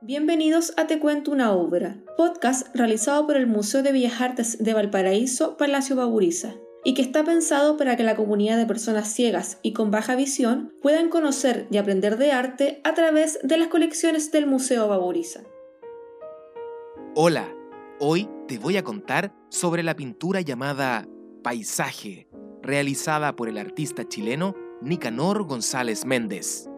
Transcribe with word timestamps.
Bienvenidos 0.00 0.72
a 0.76 0.86
Te 0.86 1.00
Cuento 1.00 1.32
una 1.32 1.52
Obra, 1.52 1.96
podcast 2.16 2.68
realizado 2.72 3.26
por 3.26 3.36
el 3.36 3.48
Museo 3.48 3.82
de 3.82 3.90
Bellas 3.90 4.20
Artes 4.20 4.56
de 4.62 4.72
Valparaíso, 4.72 5.56
Palacio 5.56 5.96
Baburiza, 5.96 6.54
y 6.84 6.94
que 6.94 7.02
está 7.02 7.24
pensado 7.24 7.76
para 7.76 7.96
que 7.96 8.04
la 8.04 8.14
comunidad 8.14 8.56
de 8.56 8.64
personas 8.64 9.12
ciegas 9.12 9.58
y 9.60 9.72
con 9.72 9.90
baja 9.90 10.14
visión 10.14 10.72
puedan 10.82 11.08
conocer 11.08 11.66
y 11.72 11.78
aprender 11.78 12.16
de 12.16 12.30
arte 12.30 12.80
a 12.84 12.94
través 12.94 13.40
de 13.42 13.58
las 13.58 13.66
colecciones 13.66 14.30
del 14.30 14.46
Museo 14.46 14.86
Baburiza. 14.86 15.42
Hola, 17.16 17.52
hoy 17.98 18.30
te 18.46 18.58
voy 18.58 18.76
a 18.76 18.84
contar 18.84 19.34
sobre 19.48 19.82
la 19.82 19.96
pintura 19.96 20.42
llamada 20.42 21.08
Paisaje, 21.42 22.28
realizada 22.62 23.34
por 23.34 23.48
el 23.48 23.58
artista 23.58 24.06
chileno 24.06 24.54
Nicanor 24.80 25.42
González 25.42 26.06
Méndez. 26.06 26.68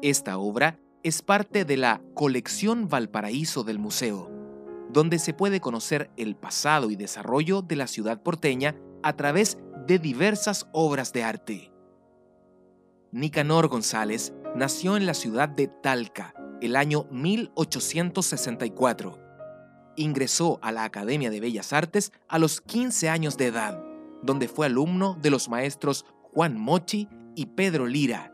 Esta 0.00 0.38
obra 0.38 0.78
es 1.04 1.22
parte 1.22 1.64
de 1.66 1.76
la 1.76 2.00
colección 2.14 2.88
Valparaíso 2.88 3.62
del 3.62 3.78
museo, 3.78 4.30
donde 4.90 5.18
se 5.18 5.34
puede 5.34 5.60
conocer 5.60 6.10
el 6.16 6.34
pasado 6.34 6.90
y 6.90 6.96
desarrollo 6.96 7.60
de 7.60 7.76
la 7.76 7.86
ciudad 7.86 8.22
porteña 8.22 8.74
a 9.02 9.14
través 9.14 9.58
de 9.86 9.98
diversas 9.98 10.66
obras 10.72 11.12
de 11.12 11.22
arte. 11.22 11.70
Nicanor 13.12 13.68
González 13.68 14.32
nació 14.56 14.96
en 14.96 15.04
la 15.04 15.12
ciudad 15.12 15.50
de 15.50 15.68
Talca 15.68 16.32
el 16.62 16.74
año 16.74 17.06
1864. 17.10 19.18
Ingresó 19.96 20.58
a 20.62 20.72
la 20.72 20.84
Academia 20.84 21.28
de 21.30 21.40
Bellas 21.40 21.74
Artes 21.74 22.12
a 22.28 22.38
los 22.38 22.62
15 22.62 23.10
años 23.10 23.36
de 23.36 23.48
edad, 23.48 23.84
donde 24.22 24.48
fue 24.48 24.64
alumno 24.66 25.18
de 25.20 25.30
los 25.30 25.50
maestros 25.50 26.06
Juan 26.32 26.58
Mochi 26.58 27.10
y 27.36 27.46
Pedro 27.46 27.86
Lira, 27.86 28.33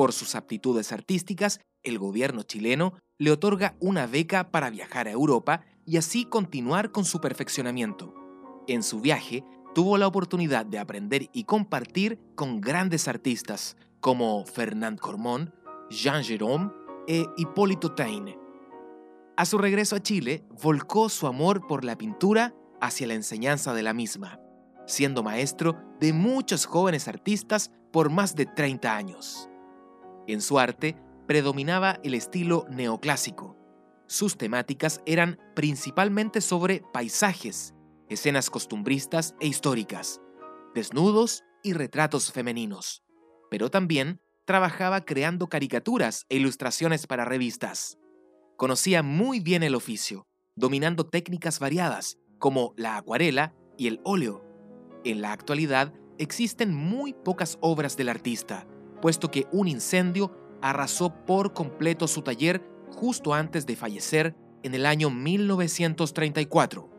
por 0.00 0.14
sus 0.14 0.34
aptitudes 0.34 0.92
artísticas, 0.92 1.60
el 1.82 1.98
gobierno 1.98 2.42
chileno 2.42 2.94
le 3.18 3.32
otorga 3.32 3.76
una 3.80 4.06
beca 4.06 4.50
para 4.50 4.70
viajar 4.70 5.06
a 5.06 5.10
Europa 5.10 5.60
y 5.84 5.98
así 5.98 6.24
continuar 6.24 6.90
con 6.90 7.04
su 7.04 7.20
perfeccionamiento. 7.20 8.14
En 8.66 8.82
su 8.82 9.02
viaje, 9.02 9.44
tuvo 9.74 9.98
la 9.98 10.06
oportunidad 10.06 10.64
de 10.64 10.78
aprender 10.78 11.28
y 11.34 11.44
compartir 11.44 12.18
con 12.34 12.62
grandes 12.62 13.08
artistas 13.08 13.76
como 14.00 14.46
Fernand 14.46 14.98
Cormon, 14.98 15.52
Jean 15.90 16.22
Jérôme 16.22 16.72
e 17.06 17.26
Hipólito 17.36 17.94
Taine. 17.94 18.38
A 19.36 19.44
su 19.44 19.58
regreso 19.58 19.96
a 19.96 20.00
Chile, 20.02 20.46
volcó 20.62 21.10
su 21.10 21.26
amor 21.26 21.66
por 21.66 21.84
la 21.84 21.98
pintura 21.98 22.54
hacia 22.80 23.06
la 23.06 23.12
enseñanza 23.12 23.74
de 23.74 23.82
la 23.82 23.92
misma, 23.92 24.40
siendo 24.86 25.22
maestro 25.22 25.76
de 26.00 26.14
muchos 26.14 26.64
jóvenes 26.64 27.06
artistas 27.06 27.70
por 27.92 28.08
más 28.08 28.34
de 28.34 28.46
30 28.46 28.96
años. 28.96 29.49
En 30.26 30.40
su 30.40 30.58
arte 30.58 30.96
predominaba 31.26 32.00
el 32.02 32.14
estilo 32.14 32.66
neoclásico. 32.70 33.56
Sus 34.06 34.36
temáticas 34.36 35.00
eran 35.06 35.38
principalmente 35.54 36.40
sobre 36.40 36.82
paisajes, 36.92 37.74
escenas 38.08 38.50
costumbristas 38.50 39.36
e 39.40 39.46
históricas, 39.46 40.20
desnudos 40.74 41.44
y 41.62 41.74
retratos 41.74 42.32
femeninos, 42.32 43.04
pero 43.50 43.70
también 43.70 44.20
trabajaba 44.44 45.04
creando 45.04 45.48
caricaturas 45.48 46.26
e 46.28 46.36
ilustraciones 46.36 47.06
para 47.06 47.24
revistas. 47.24 47.98
Conocía 48.56 49.04
muy 49.04 49.38
bien 49.38 49.62
el 49.62 49.76
oficio, 49.76 50.26
dominando 50.56 51.06
técnicas 51.06 51.60
variadas 51.60 52.18
como 52.38 52.74
la 52.76 52.96
acuarela 52.96 53.54
y 53.78 53.86
el 53.86 54.00
óleo. 54.04 54.44
En 55.04 55.22
la 55.22 55.32
actualidad 55.32 55.94
existen 56.18 56.74
muy 56.74 57.12
pocas 57.12 57.58
obras 57.60 57.96
del 57.96 58.08
artista, 58.08 58.66
puesto 59.00 59.30
que 59.30 59.46
un 59.52 59.68
incendio 59.68 60.32
arrasó 60.62 61.14
por 61.24 61.52
completo 61.52 62.06
su 62.06 62.22
taller 62.22 62.62
justo 62.90 63.34
antes 63.34 63.66
de 63.66 63.76
fallecer 63.76 64.34
en 64.62 64.74
el 64.74 64.86
año 64.86 65.10
1934. 65.10 66.90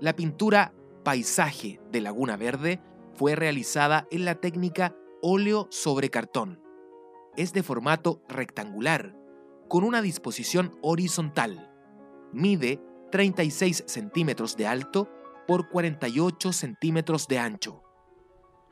La 0.00 0.14
pintura 0.16 0.74
Paisaje 1.04 1.80
de 1.92 2.00
Laguna 2.00 2.36
Verde 2.36 2.80
fue 3.14 3.36
realizada 3.36 4.08
en 4.10 4.24
la 4.24 4.34
técnica 4.34 4.96
óleo 5.22 5.68
sobre 5.70 6.10
cartón. 6.10 6.60
Es 7.36 7.52
de 7.52 7.62
formato 7.62 8.22
rectangular, 8.28 9.16
con 9.68 9.84
una 9.84 10.02
disposición 10.02 10.76
horizontal. 10.82 11.70
Mide 12.32 12.80
36 13.12 13.84
centímetros 13.86 14.56
de 14.56 14.66
alto 14.66 15.08
por 15.46 15.68
48 15.68 16.52
centímetros 16.52 17.28
de 17.28 17.38
ancho 17.38 17.85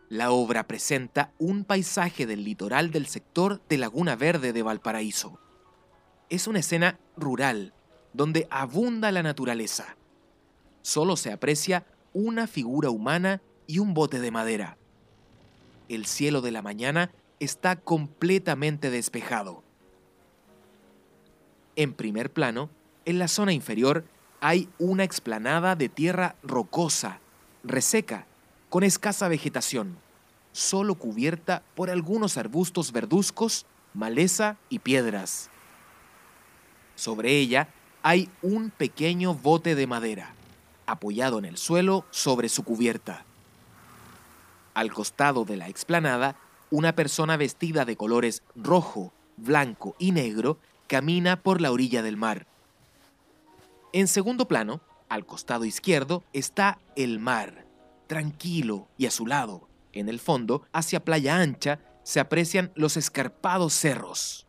la 0.09 0.31
obra 0.31 0.67
presenta 0.67 1.33
un 1.39 1.65
paisaje 1.65 2.27
del 2.27 2.45
litoral 2.45 2.91
del 2.91 3.07
sector 3.07 3.61
de 3.69 3.79
Laguna 3.79 4.17
Verde 4.17 4.53
de 4.53 4.63
Valparaíso. 4.63 5.39
Es 6.29 6.47
una 6.47 6.61
escena 6.61 6.99
rural, 7.17 7.73
donde 8.13 8.47
abunda 8.51 9.11
la 9.13 9.23
naturaleza. 9.23 9.97
Solo 10.83 11.17
se 11.17 11.33
aprecia 11.33 11.87
una 12.13 12.47
figura 12.47 12.91
humana 12.91 13.41
y 13.67 13.79
un 13.79 13.95
bote 13.95 14.21
de 14.21 14.31
madera. 14.31 14.77
El 15.89 16.07
cielo 16.07 16.41
de 16.41 16.51
la 16.51 16.63
mañana 16.63 17.11
está 17.41 17.77
completamente 17.77 18.91
despejado. 18.91 19.63
En 21.77 21.93
primer 21.93 22.33
plano, 22.33 22.71
en 23.05 23.19
la 23.19 23.29
zona 23.29 23.53
inferior, 23.53 24.05
hay 24.41 24.69
una 24.79 25.05
explanada 25.05 25.75
de 25.75 25.89
tierra 25.89 26.37
rocosa, 26.43 27.21
reseca 27.65 28.27
con 28.75 28.83
escasa 28.83 29.29
vegetación, 29.29 29.97
solo 30.51 30.97
cubierta 30.97 31.63
por 31.77 31.91
algunos 31.91 32.37
arbustos 32.37 32.91
verduzcos, 32.91 33.67
maleza 33.93 34.57
y 34.69 34.81
piedras. 34.81 35.49
Sobre 36.97 37.39
ella 37.39 37.69
hay 38.03 38.29
un 38.43 38.71
pequeño 38.71 39.33
bote 39.33 39.77
de 39.77 39.87
madera, 39.87 40.35
apoyado 40.87 41.39
en 41.39 41.45
el 41.45 41.57
suelo 41.57 42.05
sobre 42.11 42.49
su 42.49 42.65
cubierta. 42.65 43.25
Al 44.75 44.93
costado 44.93 45.45
de 45.45 45.57
la 45.57 45.69
explanada, 45.69 46.35
una 46.73 46.97
persona 46.97 47.37
vestida 47.37 47.85
de 47.85 47.95
colores 47.95 48.43
rojo, 48.57 49.13
blanco 49.37 49.95
y 50.01 50.11
negro 50.11 50.59
camina 50.89 51.41
por 51.41 51.61
la 51.61 51.71
orilla 51.71 52.03
del 52.03 52.17
mar. 52.17 52.49
En 53.93 54.09
segundo 54.09 54.49
plano, 54.49 54.81
al 55.09 55.25
costado 55.27 55.65
izquierdo, 55.65 56.25
está 56.33 56.81
el 56.97 57.21
mar 57.21 57.64
tranquilo 58.07 58.89
y 58.97 59.07
azulado. 59.07 59.69
En 59.93 60.09
el 60.09 60.19
fondo, 60.19 60.67
hacia 60.73 61.05
Playa 61.05 61.37
Ancha, 61.37 61.81
se 62.03 62.21
aprecian 62.21 62.73
los 62.75 62.97
escarpados 62.97 63.73
cerros. 63.75 64.47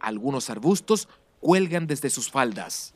Algunos 0.00 0.50
arbustos 0.50 1.08
cuelgan 1.40 1.86
desde 1.86 2.10
sus 2.10 2.30
faldas. 2.30 2.94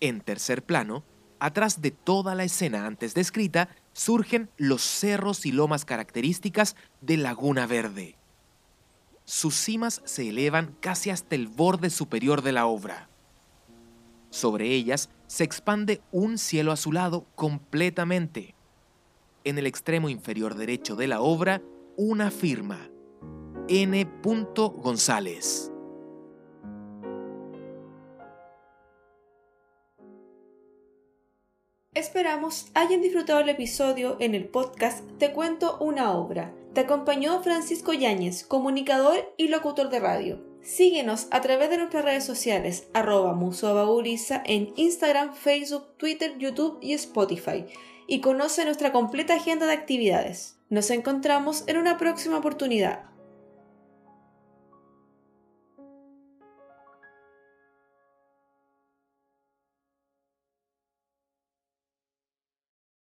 En 0.00 0.20
tercer 0.20 0.62
plano, 0.62 1.04
atrás 1.40 1.80
de 1.80 1.90
toda 1.90 2.34
la 2.34 2.44
escena 2.44 2.86
antes 2.86 3.14
descrita, 3.14 3.68
surgen 3.92 4.50
los 4.56 4.82
cerros 4.82 5.46
y 5.46 5.52
lomas 5.52 5.84
características 5.84 6.76
de 7.00 7.16
Laguna 7.16 7.66
Verde. 7.66 8.16
Sus 9.24 9.54
cimas 9.54 10.02
se 10.04 10.28
elevan 10.28 10.76
casi 10.80 11.10
hasta 11.10 11.34
el 11.34 11.48
borde 11.48 11.88
superior 11.90 12.42
de 12.42 12.52
la 12.52 12.66
obra. 12.66 13.08
Sobre 14.30 14.68
ellas 14.68 15.08
se 15.26 15.44
expande 15.44 16.02
un 16.12 16.38
cielo 16.38 16.72
azulado 16.72 17.26
completamente 17.34 18.54
en 19.44 19.58
el 19.58 19.66
extremo 19.66 20.08
inferior 20.08 20.54
derecho 20.54 20.96
de 20.96 21.06
la 21.06 21.20
obra 21.20 21.62
una 21.96 22.30
firma, 22.30 22.90
N. 23.68 24.10
González. 24.22 25.70
Esperamos 31.94 32.66
hayan 32.74 33.02
disfrutado 33.02 33.40
el 33.40 33.48
episodio 33.48 34.16
en 34.18 34.34
el 34.34 34.46
podcast 34.46 35.04
Te 35.18 35.32
cuento 35.32 35.78
una 35.78 36.12
obra. 36.12 36.52
Te 36.72 36.80
acompañó 36.80 37.40
Francisco 37.42 37.92
Yáñez, 37.92 38.44
comunicador 38.44 39.32
y 39.36 39.46
locutor 39.46 39.90
de 39.90 40.00
radio. 40.00 40.53
Síguenos 40.64 41.28
a 41.30 41.42
través 41.42 41.68
de 41.68 41.76
nuestras 41.76 42.06
redes 42.06 42.24
sociales, 42.24 42.88
arroba 42.94 43.38
en 44.46 44.72
Instagram, 44.76 45.34
Facebook, 45.34 45.98
Twitter, 45.98 46.38
YouTube 46.38 46.78
y 46.80 46.94
Spotify 46.94 47.66
y 48.06 48.22
conoce 48.22 48.64
nuestra 48.64 48.90
completa 48.90 49.34
agenda 49.34 49.66
de 49.66 49.74
actividades. 49.74 50.56
Nos 50.70 50.88
encontramos 50.88 51.64
en 51.66 51.76
una 51.76 51.98
próxima 51.98 52.38
oportunidad. 52.38 53.13